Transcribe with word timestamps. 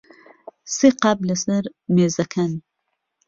سێ 0.75 0.89
قاپ 1.01 1.19
لەسەر 1.29 1.65
مێزەکەن. 1.93 2.51